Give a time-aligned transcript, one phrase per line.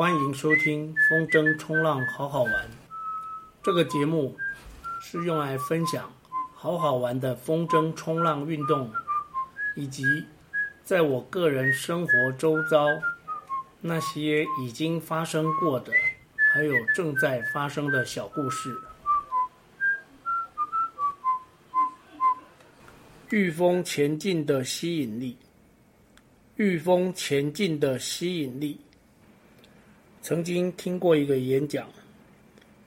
[0.00, 2.70] 欢迎收听风筝冲浪好好玩。
[3.62, 4.34] 这个节目
[4.98, 6.10] 是用来分享
[6.54, 8.90] 好好玩的风筝冲浪运动，
[9.76, 10.02] 以及
[10.82, 12.86] 在我个人生活周遭
[13.82, 15.92] 那些已经发生过的，
[16.50, 18.74] 还有正在发生的小故事。
[23.28, 25.36] 御风前进的吸引力。
[26.56, 28.80] 御风前进的吸引力。
[30.22, 31.88] 曾经听过一个演讲，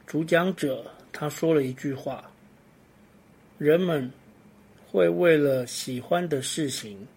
[0.05, 2.31] 主讲者他说了一句话
[3.57, 4.11] ：“人们
[4.85, 7.07] 会为了喜欢的事情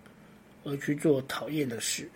[0.64, 2.08] 而去做讨厌的事，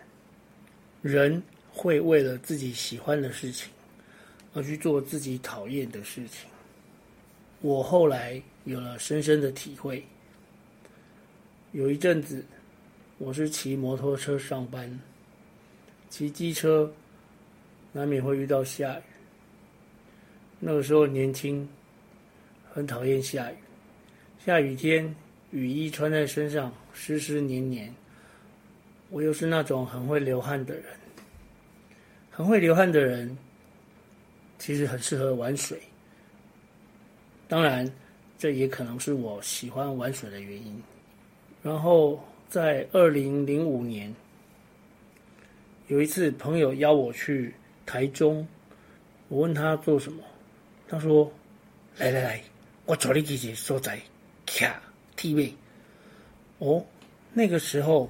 [1.02, 3.70] 人会为了自己喜欢的事情
[4.54, 6.48] 而去做自己讨厌的事情。”
[7.60, 10.04] 我后来有了深深的体会。
[11.72, 12.44] 有一阵子。
[13.22, 14.98] 我是骑摩托车上班，
[16.08, 16.90] 骑机车
[17.92, 19.02] 难免会遇到下雨。
[20.58, 21.68] 那个时候年轻，
[22.72, 23.54] 很讨厌下雨。
[24.44, 25.14] 下雨天，
[25.50, 27.94] 雨衣穿在身上湿湿黏黏。
[29.10, 30.84] 我又是那种很会流汗的人，
[32.30, 33.36] 很会流汗的人，
[34.58, 35.80] 其实很适合玩水。
[37.48, 37.90] 当然，
[38.38, 40.82] 这也可能是我喜欢玩水的原因。
[41.62, 42.22] 然后。
[42.50, 44.12] 在二零零五年，
[45.86, 47.54] 有一次朋友邀我去
[47.90, 48.46] 台中，
[49.26, 50.22] 我问他做什么，
[50.88, 51.28] 他说
[51.98, 52.40] ：“来来来，
[52.86, 53.98] 我找你几个所在，
[54.46, 54.80] 卡
[55.16, 55.52] TV。”
[56.58, 56.86] 哦，
[57.32, 58.08] 那个时候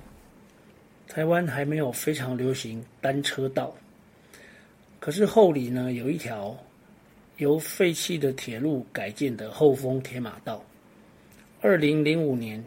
[1.09, 3.75] 台湾还没有非常流行单车道，
[4.99, 6.55] 可是后里呢有一条
[7.39, 10.63] 由废弃的铁路改建的后丰铁马道。
[11.63, 12.63] 二零零五年。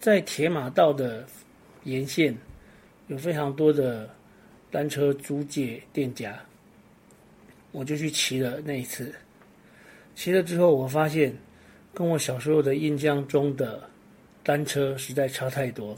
[0.00, 1.24] 在铁马道的
[1.84, 2.36] 沿线，
[3.06, 4.10] 有非常多的
[4.74, 6.36] 单车租借店家，
[7.70, 9.14] 我就去骑了那一次。
[10.16, 11.32] 骑了之后，我发现
[11.94, 13.88] 跟我小时候的印象中的
[14.42, 15.96] 单车实在差太多。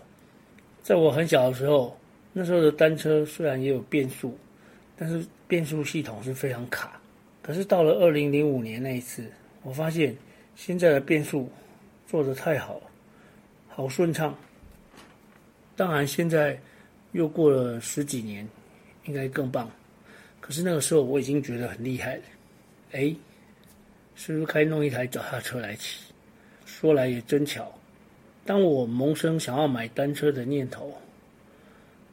[0.82, 1.98] 在我很小的时候，
[2.34, 4.36] 那时候的单车虽然也有变速，
[4.94, 7.00] 但是变速系统是非常卡。
[7.40, 9.24] 可是到了二零零五年那一次，
[9.62, 10.14] 我发现
[10.54, 11.50] 现在的变速
[12.06, 12.78] 做的太好。
[13.68, 14.36] 好顺畅。
[15.74, 16.60] 当然，现在
[17.12, 18.46] 又过了十几年，
[19.06, 19.70] 应该更棒。
[20.40, 22.22] 可是那个时候我已经觉得很厉害了。
[22.92, 23.14] 哎，
[24.14, 26.00] 是不是该弄一台脚踏车来骑？
[26.64, 27.72] 说来也真巧，
[28.44, 30.92] 当我萌生想要买单车的念头，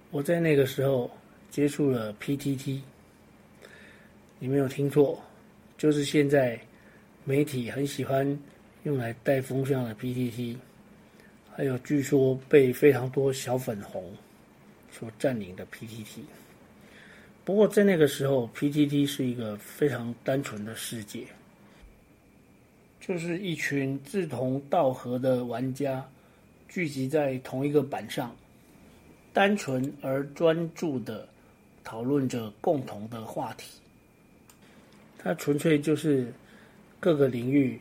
[0.09, 1.11] 我在那个时候
[1.49, 2.79] 接触了 PTT。
[4.39, 5.21] 你没有听错，
[5.77, 6.59] 就是现在
[7.23, 8.39] 媒体很喜欢
[8.83, 10.55] 用来带风向的 PTT。
[11.55, 14.11] 还有据说被非常多小粉红
[14.91, 16.21] 所占领的 PTT，
[17.45, 21.25] 不过在那个时候，PTT 是一个非常单纯的世界，
[22.99, 26.05] 就是一群志同道合的玩家
[26.69, 28.35] 聚集在同一个板上，
[29.33, 31.27] 单纯而专注的
[31.83, 33.79] 讨论着共同的话题。
[35.17, 36.33] 它纯粹就是
[36.99, 37.79] 各个领域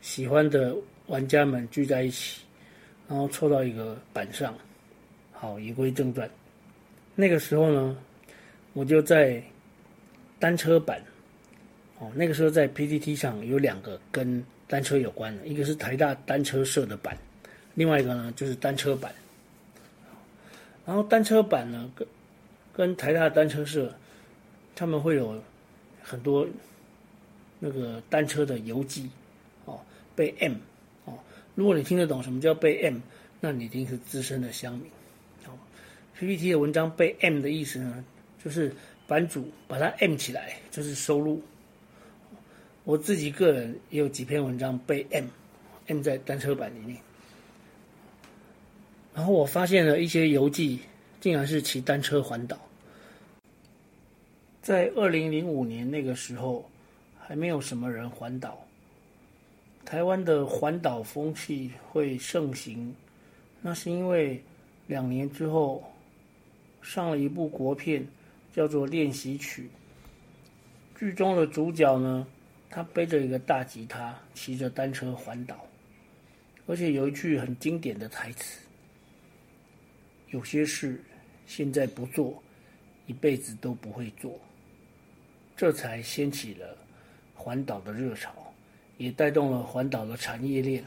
[0.00, 0.74] 喜欢的
[1.06, 2.40] 玩家们聚在一起。
[3.08, 4.56] 然后凑到一个板上，
[5.32, 6.30] 好，言归正传。
[7.14, 7.94] 那个时候呢，
[8.72, 9.42] 我就在
[10.38, 11.02] 单车板，
[11.98, 17.16] 哦，那个时候在 PTT 上有两个跟单车有关的，一个是台大单车社的板，
[17.74, 19.14] 另外一个呢就是单车板。
[20.84, 22.08] 然后单车板呢跟
[22.72, 23.94] 跟台大单车社，
[24.74, 25.40] 他们会有
[26.02, 26.46] 很多
[27.60, 29.08] 那个单车的游记，
[29.66, 29.78] 哦，
[30.16, 30.54] 被 M
[31.04, 31.18] 哦。
[31.54, 32.98] 如果你听得懂什么叫被 M，
[33.40, 34.90] 那你一定是资深的乡民。
[35.44, 35.56] 好
[36.18, 38.04] ，PPT 的文章被 M 的意思呢，
[38.44, 38.74] 就是
[39.06, 41.42] 版主把它 M 起来，就是收录。
[42.84, 46.98] 我自己个人也有几篇文章被 M，M 在单车版里面。
[49.14, 50.80] 然后我发现了一些游记，
[51.20, 52.58] 竟然是骑单车环岛。
[54.60, 56.68] 在二零零五年那个时候，
[57.20, 58.58] 还没有什么人环岛。
[59.84, 62.94] 台湾的环岛风气会盛行，
[63.60, 64.42] 那是因为
[64.86, 65.84] 两年之后
[66.80, 68.06] 上了一部国片，
[68.52, 69.70] 叫做《练习曲》。
[70.98, 72.26] 剧中的主角呢，
[72.70, 75.66] 他背着一个大吉他，骑着单车环岛，
[76.66, 78.60] 而且有一句很经典的台词
[80.30, 81.02] ：“有些事
[81.46, 82.42] 现在不做，
[83.06, 84.38] 一辈子都不会做。”
[85.56, 86.76] 这才掀起了
[87.34, 88.32] 环岛的热潮。
[88.98, 90.84] 也带动了环岛的产业链。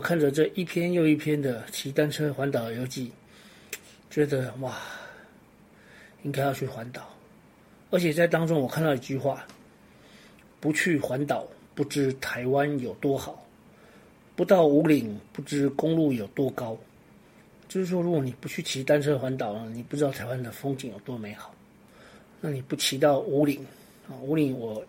[0.00, 3.12] 看着这一篇又一篇的骑单车环岛游记，
[4.10, 4.76] 觉得哇，
[6.22, 7.08] 应该要去环岛。
[7.90, 9.44] 而且在当中我看到一句话：
[10.60, 13.32] 不去环岛，不知台湾有多好；
[14.36, 16.76] 不到五岭，不知公路有多高。
[17.68, 21.54] 就是说，如果你不去骑单车环岛了，你不知道台湾的风景有多美好。
[22.40, 23.64] 那你不骑到五岭
[24.08, 24.14] 啊？
[24.22, 24.84] 五岭我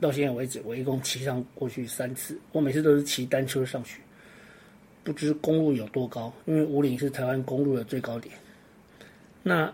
[0.00, 2.38] 到现在为止，我一共骑上过去三次。
[2.52, 4.00] 我每次都是骑单车上去，
[5.02, 8.34] 不知公路有多高，因为五岭是台湾公路的最高点。
[9.42, 9.72] 那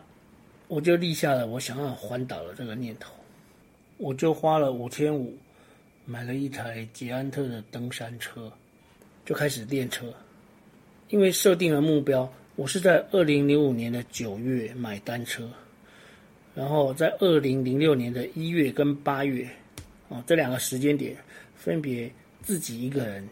[0.68, 3.12] 我就立下了我想要环岛的这个念头，
[3.96, 5.36] 我就花了五千五
[6.04, 8.52] 买了一台捷安特的登山车，
[9.24, 10.12] 就开始练车。
[11.08, 12.30] 因为设定了目标。
[12.56, 15.46] 我是在二零零五年的九月买单车，
[16.54, 19.46] 然后在二零零六年的一月跟八月，
[20.08, 21.14] 哦，这两个时间点，
[21.54, 22.10] 分别
[22.42, 23.28] 自己一个人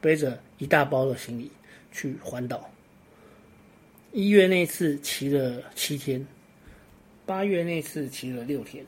[0.00, 1.50] 背着一大包的行李
[1.92, 2.66] 去环岛。
[4.10, 6.26] 一月那次骑了七天，
[7.24, 8.84] 八月那次骑了六天。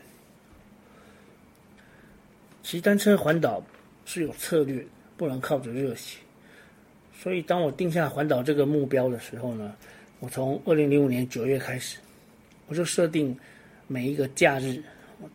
[2.62, 3.62] 骑单车环岛
[4.04, 4.84] 是有策略，
[5.16, 6.18] 不能靠着热血。
[7.16, 9.74] 所以，当我定下环岛这个目标的时候呢，
[10.18, 11.98] 我从二零零五年九月开始，
[12.66, 13.36] 我就设定
[13.86, 14.82] 每一个假日，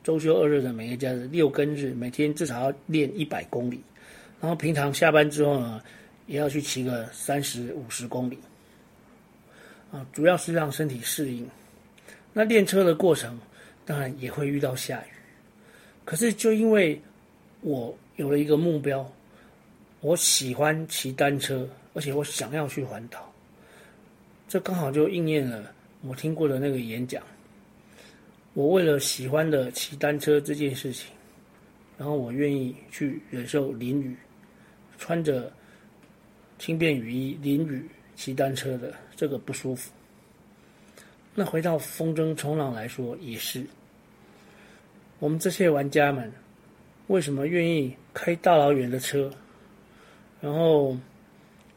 [0.04, 3.81] 周休二日的每一个假日，六跟日，每天至少要练一百公里。
[4.42, 5.81] 然后平常下班之后呢，
[6.28, 8.38] 也要去骑个三十五十公里。
[9.92, 11.48] 啊，主要是让身体适应。
[12.39, 13.38] 那练车的过程，
[13.86, 15.12] 当然也会遇到下雨。
[16.06, 16.97] 可是，就因为
[17.59, 19.06] 我有了一个目标，
[20.00, 21.68] 我喜欢骑单车。
[21.94, 23.30] 而且我想要去环岛，
[24.47, 27.21] 这刚好就应验了我听过的那个演讲。
[28.53, 31.12] 我为了喜欢的骑单车这件事情，
[31.97, 34.15] 然后我愿意去忍受淋雨，
[34.97, 35.51] 穿着
[36.57, 37.83] 轻便雨衣淋雨
[38.15, 39.92] 骑单车的这个不舒服。
[41.36, 43.66] 那回到风筝冲浪来说也是，
[45.20, 46.31] 我们这些玩家们
[47.08, 49.31] 为什么愿意开大老远的车，
[50.42, 50.98] 然后？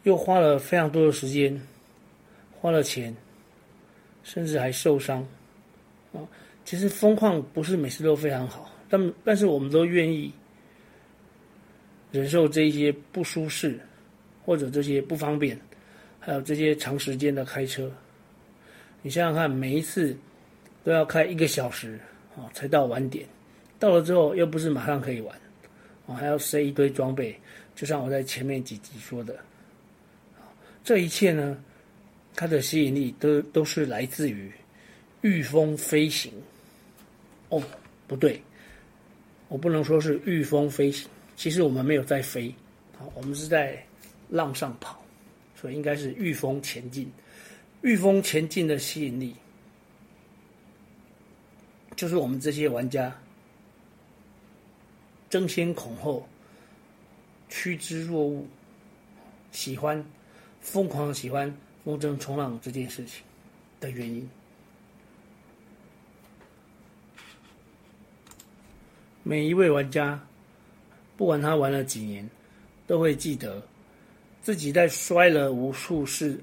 [0.05, 1.63] 又花了非常多的时间，
[2.59, 3.15] 花了钱，
[4.25, 5.25] 甚至还受伤，
[6.13, 6.19] 啊，
[6.65, 10.33] 其实风况不是每次都非常好，但但是我们都愿意
[12.11, 13.79] 忍受这些不舒适，
[14.45, 15.57] 或者这些不方便，
[16.19, 17.89] 还有这些长时间的开车。
[19.03, 20.17] 你想想看，每一次
[20.85, 21.99] 都要开一个小时
[22.37, 23.27] 啊，才到晚点，
[23.79, 25.37] 到了之后又不是马上可以玩，
[26.07, 27.37] 啊，还要塞一堆装备，
[27.75, 29.37] 就像我在前面几集说的。
[30.85, 31.63] 这一切呢，
[32.37, 34.51] 它的吸引力都都是来自于
[35.23, 36.33] 御风飞行。
[37.49, 37.63] 哦，
[38.07, 38.41] 不对，
[39.49, 42.55] 我不能说是御风飞行，其实我们没有在飞，
[43.15, 43.85] 我们是在
[44.29, 45.05] 浪上跑，
[45.61, 47.11] 所以应该是御风前进。
[47.83, 49.37] 御风前进的吸引力，
[51.95, 53.17] 就是我们这些玩家
[55.29, 56.27] 争先恐后、
[57.49, 58.47] 趋之若鹜，
[59.53, 60.05] 喜欢。
[60.61, 61.53] 疯狂喜欢
[61.85, 63.25] 风筝冲浪这件事情
[63.81, 64.31] 的原因。
[69.25, 70.25] 每一位玩家，
[71.17, 72.31] 不管他玩了几年，
[72.87, 73.61] 都会记得
[74.41, 76.41] 自己在摔了无数次，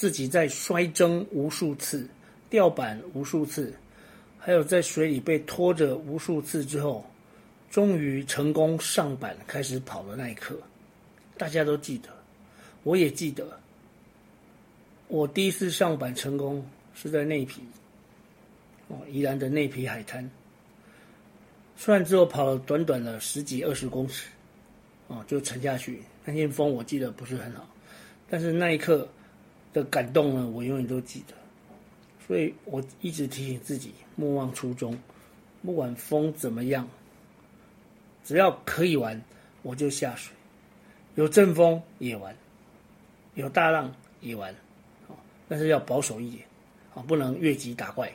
[0.00, 2.08] 自己在摔筝无数次，
[2.48, 3.70] 掉板无数次，
[4.38, 7.04] 还有在水里被拖着无数次之后，
[7.70, 10.58] 终于成功上板开始跑的那一刻，
[11.36, 12.08] 大家都记得。
[12.82, 13.60] 我也记得，
[15.08, 17.60] 我第一次上板成功是在内皮，
[18.88, 20.30] 哦，宜兰的内皮海滩。
[21.76, 24.30] 虽然只有跑了短短的十几二十公尺，
[25.08, 26.00] 哦，就沉下去。
[26.24, 27.68] 那天风我记得不是很好，
[28.30, 29.06] 但是那一刻
[29.72, 31.34] 的感动呢，我永远都记得。
[32.26, 34.96] 所以我一直提醒自己，莫忘初衷，
[35.62, 36.88] 不管风怎么样，
[38.24, 39.20] 只要可以玩，
[39.62, 40.32] 我就下水，
[41.16, 42.34] 有阵风也玩。
[43.34, 44.54] 有大浪也玩，
[45.48, 46.44] 但是要保守一点，
[46.94, 48.12] 啊，不能越级打怪。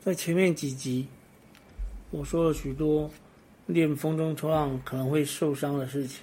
[0.00, 1.06] 在前面几集，
[2.10, 3.10] 我说了许多
[3.66, 6.22] 练风筝冲浪可能会受伤的事情，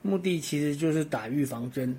[0.00, 1.96] 目的其实就是打预防针，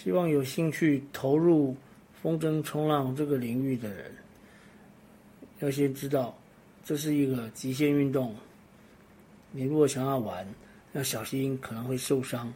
[0.00, 1.76] 希望有兴趣投入
[2.22, 4.14] 风筝冲浪这个领域的人，
[5.58, 6.38] 要先知道
[6.84, 8.32] 这是一个极限运动，
[9.50, 10.46] 你如果想要玩，
[10.92, 12.52] 要小心可能会受伤。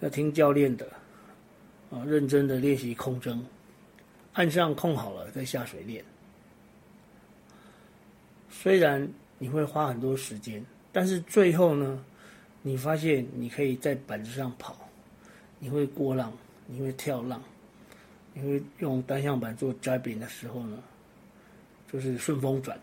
[0.00, 0.90] 要听教练的，
[1.90, 3.38] 啊，认真的练习控筝，
[4.32, 6.02] 岸上控好了再下水练。
[8.48, 12.02] 虽然你会花很多时间，但是最后呢，
[12.62, 14.88] 你发现你可以在板子上跑，
[15.58, 16.32] 你会过浪，
[16.66, 17.42] 你会跳浪，
[18.34, 20.78] 你会用单向板做 driving 的时候呢，
[21.92, 22.78] 就是顺风转。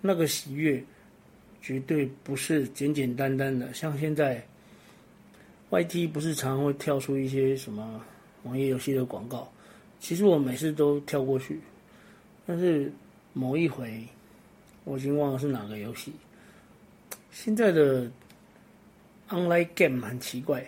[0.00, 0.82] 那个喜悦
[1.62, 4.44] 绝对不是简简单单的，像现在
[5.70, 8.04] YT 不是常常会跳出一些什么
[8.42, 9.50] 网页游戏的广告，
[9.98, 11.58] 其实我每次都跳过去，
[12.46, 12.92] 但是
[13.32, 14.04] 某一回
[14.84, 16.12] 我已经忘了是哪个游戏。
[17.30, 18.10] 现在的
[19.30, 20.64] online game 很奇怪，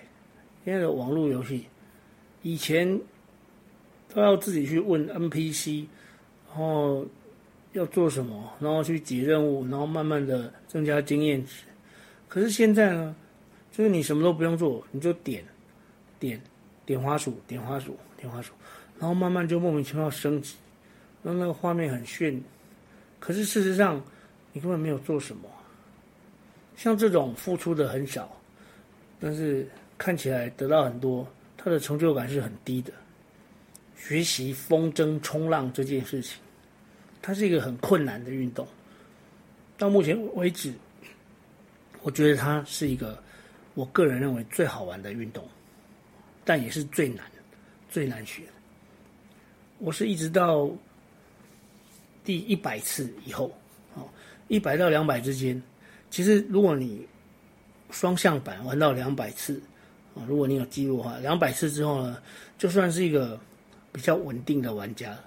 [0.66, 1.64] 现在的网络游戏
[2.42, 3.00] 以前
[4.12, 5.86] 都要自己去问 NPC，
[6.48, 7.06] 然后
[7.72, 11.62] 要做什么，然后去解任务，然后慢慢的增加经验值。
[12.26, 13.14] 可是现在呢，
[13.70, 15.44] 就是你什么都不用做，你就点
[16.18, 16.40] 点
[16.84, 18.52] 点花鼠，点花鼠，点花鼠，
[18.98, 20.56] 然后慢慢就莫名其妙升级，
[21.22, 22.42] 让那个画面很炫。
[23.20, 24.02] 可是事实上，
[24.52, 25.48] 你根本没有做什么。
[26.74, 28.36] 像这种付出的很少，
[29.20, 31.26] 但是看起来得到很多，
[31.56, 32.92] 他的成就感是很低的。
[33.96, 36.38] 学习风筝冲浪这件事情，
[37.22, 38.66] 它是一个很困难的运动。
[39.78, 40.72] 到目前为止，
[42.02, 43.20] 我觉得它是一个
[43.74, 45.42] 我个人认为最好玩的运动，
[46.44, 47.24] 但也是最难、
[47.88, 48.52] 最难学的。
[49.78, 50.70] 我是一直到
[52.22, 53.50] 第一百次以后，
[53.94, 54.08] 哦，
[54.48, 55.60] 一百到两百之间。
[56.10, 57.06] 其实，如果你
[57.90, 59.60] 双向板玩到两百次
[60.16, 62.16] 啊，如果你有记录的话，两百次之后呢，
[62.56, 63.38] 就算是一个
[63.92, 65.24] 比较稳定的玩家了。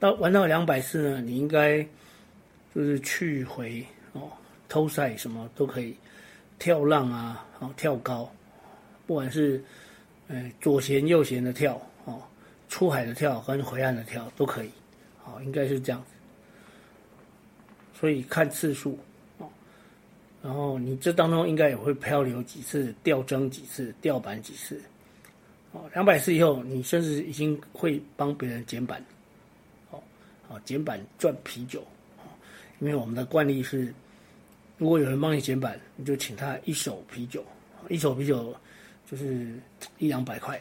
[0.00, 1.82] 到玩到两百次呢，你应该
[2.74, 4.30] 就是去回哦，
[4.68, 5.94] 偷赛什么都可以，
[6.58, 8.30] 跳浪啊，哦，跳高，
[9.06, 9.62] 不管是
[10.28, 12.22] 呃左旋右旋的跳哦，
[12.70, 14.70] 出海的跳跟回岸的跳都可以，
[15.22, 16.06] 好，应该是这样子。
[18.00, 18.98] 所以看次数。
[20.44, 24.78] 然后你这当中应该也会漂流几次，吊针几次，吊板几次，
[25.72, 29.02] 哦，两百次以后，你甚至已经会帮别人捡板，
[29.90, 29.98] 哦，
[30.48, 31.80] 哦，捡板赚啤酒，
[32.18, 32.28] 哦，
[32.78, 33.90] 因为我们的惯例是，
[34.76, 37.42] 如果有人帮你捡板，你就请他一手啤酒，
[37.88, 38.54] 一手啤酒
[39.10, 39.58] 就是
[39.96, 40.60] 一两百块，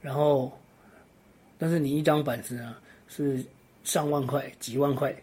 [0.00, 0.50] 然后，
[1.58, 2.76] 但是你一张板子呢
[3.08, 3.44] 是
[3.84, 5.14] 上万块、几万块，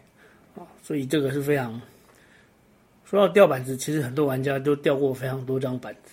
[0.54, 1.82] 啊，所以这个是非常。
[3.10, 6.12] 说到吊板子，其实很多玩家都吊过非常多张板子，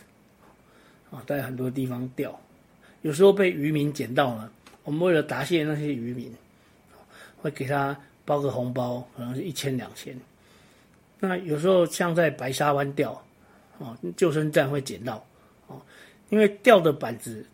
[1.12, 2.42] 啊，在很多地方钓，
[3.04, 4.52] 有时候被渔民捡到了，
[4.84, 6.34] 我们为了答谢那些渔民，
[7.40, 10.20] 会给他包个红包，可能是一千两千。
[11.20, 13.12] 那有时候像在白沙湾钓，
[13.80, 15.24] 啊，救生站会捡到，
[15.68, 15.78] 啊，
[16.30, 17.46] 因为钓的板子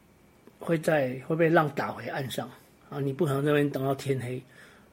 [0.57, 2.49] 会在会被浪打回岸上，
[2.89, 4.41] 啊，你不可能在那边等到天黑，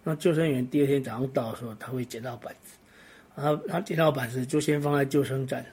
[0.02, 2.74] 那救生员第二天早上到的时候，他会捡到板子。
[3.34, 5.64] 然后他捡到板子就先放在救生站，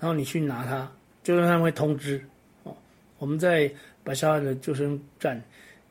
[0.00, 0.90] 然后你去拿它，
[1.22, 2.24] 救生站会通知
[2.64, 2.76] 哦。
[3.18, 5.40] 我们在白沙湾的救生站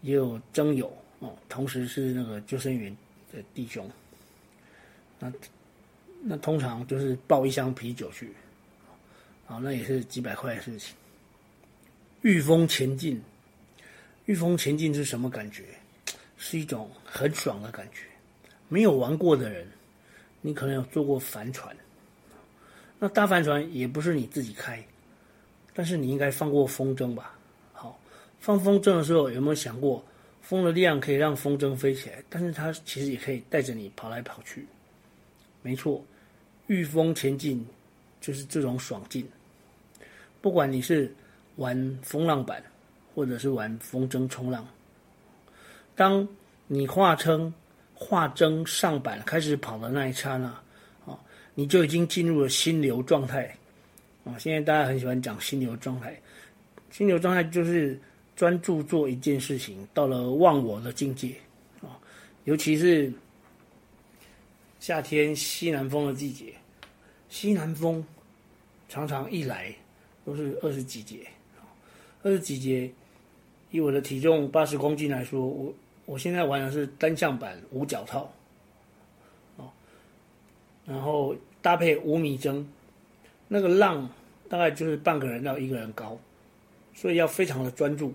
[0.02, 2.96] 也有征友哦，同时是那个救生员
[3.32, 3.90] 的弟兄。
[5.20, 5.32] 那
[6.24, 8.34] 那通常就是抱一箱啤酒去，
[9.48, 10.96] 啊，那也是几百块的事情。
[12.22, 13.22] 御风前进，
[14.26, 15.64] 御风前进是什么感觉？
[16.38, 18.08] 是一种很爽的感觉。
[18.68, 19.68] 没有玩过的人。
[20.42, 21.76] 你可能有坐过帆船，
[22.98, 24.84] 那大帆船也不是你自己开，
[25.74, 27.38] 但是你应该放过风筝吧？
[27.74, 28.00] 好，
[28.40, 30.04] 放风筝的时候有没有想过，
[30.42, 34.66] 风的力量可以让风筝飞起来，但是它其实也可以带着你跑来跑去。
[35.62, 36.04] 没错，
[36.66, 37.64] 御风前进
[38.20, 39.30] 就是这种爽劲。
[40.42, 41.14] 不管你是
[41.58, 42.64] 玩风浪板，
[43.14, 44.68] 或者是玩风筝冲浪，
[45.96, 46.28] 当
[46.66, 47.54] 你划称。
[48.04, 50.48] 画筝上板开始跑的那一刹那，
[51.06, 51.16] 啊，
[51.54, 53.56] 你就已经进入了心流状态，
[54.26, 56.20] 啊，现在大家很喜欢讲心流状态，
[56.90, 57.98] 心流状态就是
[58.36, 61.36] 专注做一件事情，到了忘我的境界，
[61.80, 61.94] 啊，
[62.46, 63.14] 尤其是
[64.80, 66.56] 夏天西南风的季节，
[67.30, 68.04] 西南风
[68.90, 69.72] 常常一来
[70.26, 71.20] 都是二十几节，
[72.24, 72.92] 二十几节，
[73.70, 75.72] 以我的体重八十公斤来说，我。
[76.12, 78.30] 我现在玩的是单向板五脚套，
[79.56, 79.72] 哦，
[80.86, 82.66] 然后搭配五米筝，
[83.48, 84.10] 那个浪
[84.50, 86.20] 大概就是半个人到一个人高，
[86.94, 88.14] 所以要非常的专注。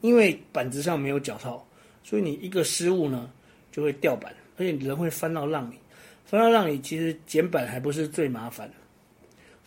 [0.00, 1.62] 因为板子上没有脚套，
[2.02, 3.30] 所以你一个失误呢
[3.70, 5.76] 就会掉板，而且人会翻到浪里。
[6.24, 8.72] 翻到浪里其实捡板还不是最麻烦，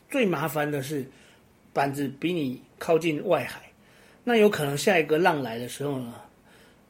[0.09, 1.05] 最麻烦的是
[1.71, 3.61] 板子比你靠近外海，
[4.23, 6.15] 那有可能下一个浪来的时候呢，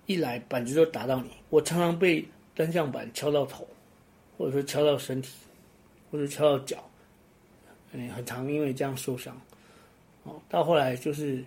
[0.06, 3.68] 一来板子就打到你，我常常被单向板敲到头，
[4.38, 5.30] 或者说敲到身体，
[6.12, 6.78] 或者敲到脚，
[7.92, 9.36] 嗯，很常因为这样受伤。
[10.24, 11.44] 哦，到后来就是，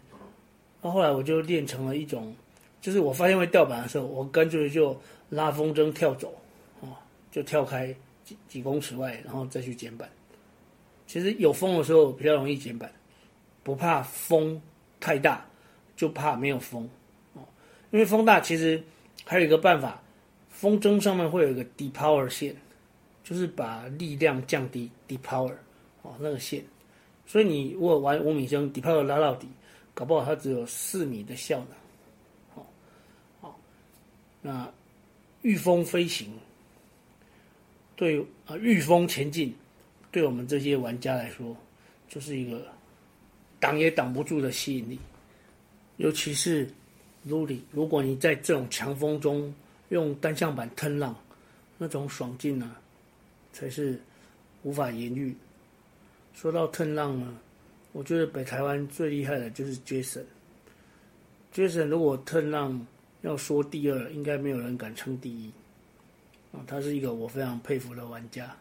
[0.81, 2.35] 到后来我就练成了一种，
[2.81, 5.01] 就是我发现会掉板的时候，我干脆就
[5.31, 6.35] 拉风筝跳走，
[6.81, 6.99] 啊，
[7.31, 10.09] 就跳开几几公尺外，然后再去捡板。
[11.07, 12.93] 其实有风的时候比较容易捡板，
[13.63, 14.61] 不怕风
[15.01, 15.47] 太大，
[15.97, 16.89] 就怕没有风。
[17.91, 18.83] 因为风大，其实
[19.25, 20.03] 还有一个办法，
[20.51, 22.55] 风筝上面会有一个 depower 线，
[23.25, 25.55] 就是把力量降低 depower
[26.03, 26.63] 哦，那个线。
[27.27, 29.49] 所以你如果玩五米筝，depower 拉到底，
[29.95, 31.69] 搞不好它只有四米的效能。
[32.55, 32.67] 好，
[33.41, 33.61] 好，
[34.43, 34.71] 那
[35.41, 36.31] 御风飞行，
[37.97, 39.55] 对啊，御风前进，
[40.11, 41.57] 对我们这些玩家来说，
[42.07, 42.67] 就是一个
[43.59, 44.99] 挡也挡不住的吸引力，
[45.97, 46.69] 尤其是。
[47.25, 49.53] 如你，如果你在这种强风中
[49.91, 51.15] 用单向板腾浪，
[51.77, 52.77] 那种爽劲呢，
[53.53, 54.01] 才是
[54.63, 55.35] 无法言喻。
[56.35, 57.37] 说到腾浪呢，
[57.93, 60.25] 我觉得北台湾最厉害的就是 Jason。
[61.53, 62.87] Jason 如果腾浪
[63.23, 65.51] 要说第二，应该没有人敢称第一。
[66.53, 68.55] 啊，他是一个我非常佩服的玩家。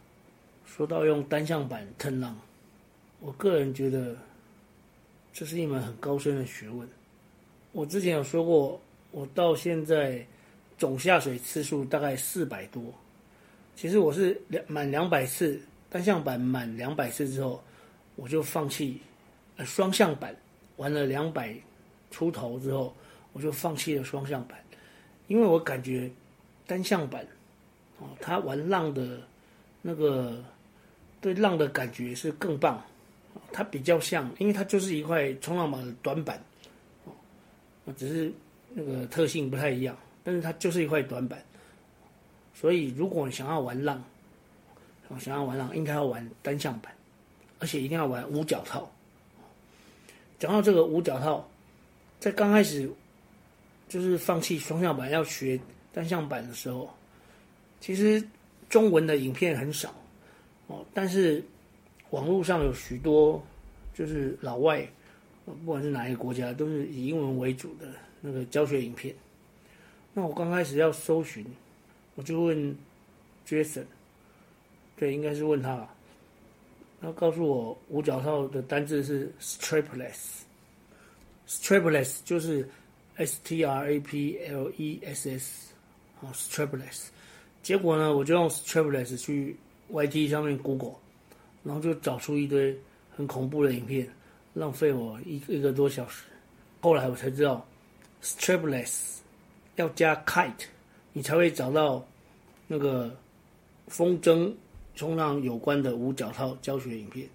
[0.66, 2.38] 说到用单向板腾浪，
[3.22, 4.18] 我个人觉得
[5.32, 6.88] 这是一门很高深的学问。
[7.77, 8.81] 我之前有说过，
[9.12, 10.25] 我到现在
[10.79, 12.81] 总下水次数大概四百多。
[13.75, 17.63] 其实我是两满两百次单向板满两百次之后，
[18.15, 19.00] 我就放弃。
[19.57, 20.36] 呃，双向板
[20.77, 21.55] 玩了两百
[22.10, 22.96] 出头之后，
[23.31, 24.57] 我就放弃了双向板，
[25.27, 26.10] 因为我感觉
[26.65, 27.24] 单向板
[28.00, 29.19] 哦，它玩浪的
[29.84, 30.43] 那个
[31.22, 32.84] 对浪的感觉是更棒。
[33.51, 36.43] 它比较像，因为它就是一块冲浪板的短板。
[37.94, 38.32] 只是
[38.74, 41.41] 那个特性不太一样，但是它就是一块短板，
[42.53, 44.03] 所以如果你想要玩浪，
[45.20, 46.94] 想要玩浪，应该要玩单向板，
[47.60, 48.91] 而且一定要玩五角套。
[50.38, 51.50] 讲到这个五角套，
[52.20, 52.89] 在刚开始
[53.88, 55.60] 就是放弃双向板要学
[55.93, 56.93] 单向板的时候，
[57.80, 58.21] 其实
[58.69, 59.93] 中文的影片很少
[60.67, 61.43] 哦，但是
[62.10, 63.41] 网络上有许多
[63.93, 64.88] 就是老外。
[65.53, 67.88] 不管是哪一个国家，都是以英文为主的
[68.19, 69.15] 那个教学影片。
[70.13, 71.45] 那我刚开始要搜寻，
[72.15, 72.75] 我就问
[73.47, 73.86] Jason，
[74.97, 75.93] 对，应该是问他吧。
[76.99, 82.67] 他告诉我五角套的单字是 strapless，strapless 就是
[83.15, 85.73] S T R A P L E S S，
[86.21, 87.10] 啊，strapless。
[87.62, 89.55] 结果呢，我就用 strapless 去
[89.91, 90.95] YT 上面 Google，
[91.63, 92.75] 然后就找出一堆
[93.15, 94.10] 很恐怖的影片。
[94.58, 96.24] 浪费我一一个多小时，
[96.82, 97.63] 后来我才知道
[98.24, 99.17] ，strapless
[99.76, 100.65] 要加 kite，
[101.13, 102.04] 你才会找到
[102.65, 103.15] 那个
[103.88, 104.52] 风筝
[104.96, 107.28] 冲浪有关的五角套教学影片。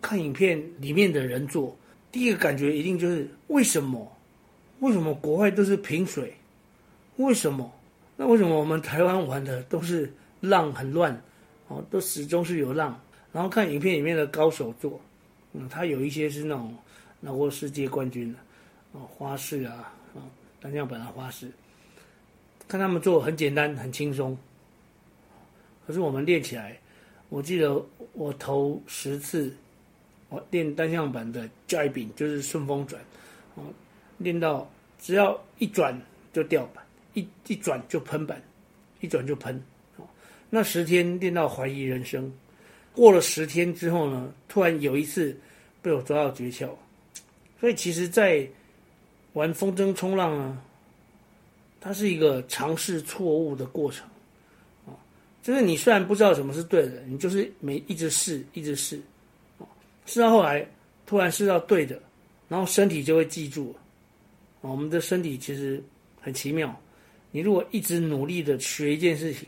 [0.00, 1.76] 看影片里面的人做，
[2.12, 4.16] 第一个感觉一定就是为什么？
[4.78, 6.32] 为什么国外都是平水？
[7.16, 7.68] 为什么？
[8.16, 11.20] 那为什么我们台湾玩的都是浪很乱？
[11.66, 13.00] 哦，都始终是有浪。
[13.32, 15.00] 然后看影片里面的高手做。
[15.52, 16.76] 嗯，他有一些是那种
[17.20, 18.38] 拿过世界冠军的，
[18.92, 20.20] 哦，花式啊，啊，
[20.60, 21.50] 单向板的花式，
[22.68, 24.36] 看他们做很简单，很轻松。
[25.86, 26.78] 可是我们练起来，
[27.30, 27.82] 我记得
[28.12, 29.50] 我头十次，
[30.28, 33.02] 我练单向板的 j a 就是顺风转，
[33.54, 33.64] 哦，
[34.18, 35.98] 练到只要一转
[36.30, 36.84] 就掉板，
[37.14, 38.42] 一一转就喷板，
[39.00, 39.58] 一转就喷，
[39.96, 40.06] 哦，
[40.50, 42.30] 那十天练到怀疑人生。
[42.98, 45.38] 过了十天之后呢，突然有一次
[45.80, 46.68] 被我抓到诀窍，
[47.60, 48.44] 所以其实，在
[49.34, 50.60] 玩风筝冲浪呢，
[51.80, 54.04] 它是一个尝试错误的过程，
[54.84, 54.90] 啊，
[55.44, 59.00] 就是你虽然不知道什么是对的，你就是每一直试，一直试，
[59.60, 59.62] 啊，
[60.04, 60.68] 试到后来
[61.06, 62.02] 突然试到对的，
[62.48, 63.76] 然后身体就会记住，
[64.60, 65.80] 我们的身体其实
[66.20, 66.76] 很奇妙，
[67.30, 69.46] 你如果一直努力的学一件事情。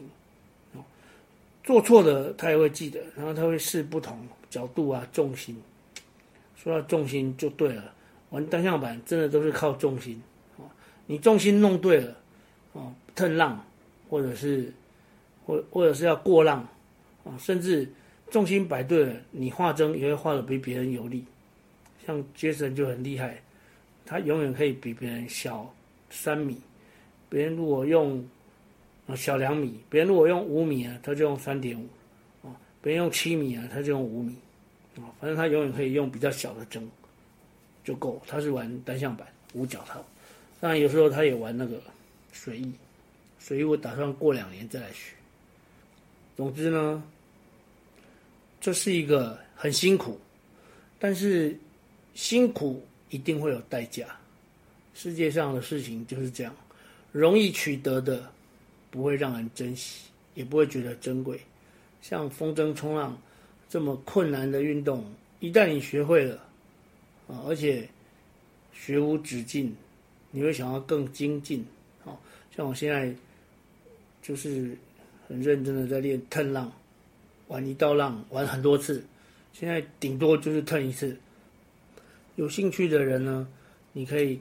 [1.71, 4.19] 做错的他也会记得，然后他会试不同
[4.51, 5.57] 角度啊，重心。
[6.57, 7.95] 说到重心就对了，
[8.31, 10.21] 玩单向板真的都是靠重心
[10.59, 10.67] 啊。
[11.07, 12.17] 你重心弄对了，
[12.73, 13.65] 哦，腾浪，
[14.09, 14.73] 或者是
[15.47, 16.67] 或或者是要过浪
[17.23, 17.89] 啊，甚至
[18.33, 21.25] 重心摆对了，你画针也会画得比别人有力。
[22.05, 23.41] 像杰森就很厉害，
[24.05, 25.73] 他永远可以比别人小
[26.11, 26.61] 三米。
[27.29, 28.29] 别人如果用
[29.17, 31.87] 小两米，别人如果用五米啊，他就用三点五，
[32.47, 34.35] 啊，别人用七米啊，他就用五米，
[34.97, 36.89] 啊，反正他永远可以用比较小的针
[37.85, 38.21] 就够。
[38.27, 40.05] 他是玩单向板五角套，
[40.61, 41.83] 当然有时候他也玩那个
[42.33, 42.73] 随意，
[43.39, 45.15] 随意我打算过两年再来学。
[46.37, 47.03] 总之呢，
[48.61, 50.19] 这是一个很辛苦，
[50.99, 51.59] 但是
[52.15, 54.07] 辛苦一定会有代价。
[54.95, 56.55] 世界上的事情就是这样，
[57.13, 58.31] 容易取得的。
[58.91, 61.41] 不会让人珍惜，也不会觉得珍贵。
[62.03, 63.17] 像风筝冲浪
[63.69, 65.05] 这么困难的运动，
[65.39, 66.37] 一旦你学会了
[67.29, 67.89] 啊，而且
[68.73, 69.77] 学无止境，
[70.31, 71.65] 你会想要更精进。
[72.05, 72.17] 啊，
[72.57, 73.15] 像我现在
[74.23, 74.77] 就是
[75.29, 76.73] 很认真的在练腾浪，
[77.49, 79.05] 玩一道浪玩很多次，
[79.53, 81.17] 现在顶多就是腾一次。
[82.37, 83.47] 有兴趣的人呢，
[83.93, 84.41] 你可以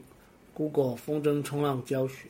[0.54, 2.28] Google 风筝冲浪教学，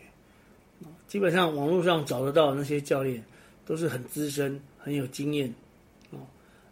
[1.07, 3.23] 基本上网络上找得到那些教练
[3.67, 5.53] 都是很资深、很有经验，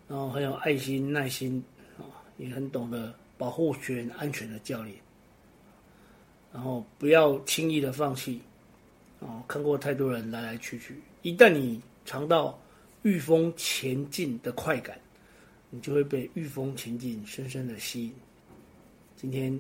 [0.08, 1.62] 然后很有爱心、耐心，
[1.98, 4.96] 啊也很懂得保护学员安全的教练。
[6.52, 8.40] 然后不要轻易的放弃，
[9.18, 12.58] 哦，看过太多人来来去去，一旦你尝到
[13.02, 14.98] 御风前进的快感，
[15.68, 18.14] 你就会被御风前进深深的吸引。
[19.16, 19.58] 今天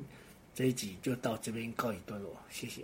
[0.54, 2.82] 这一集就到这边告一段落，谢谢。